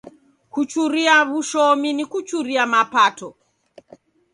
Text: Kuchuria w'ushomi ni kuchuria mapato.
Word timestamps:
Kuchuria 0.53 1.15
w'ushomi 1.29 1.89
ni 1.97 2.05
kuchuria 2.11 2.63
mapato. 2.73 3.29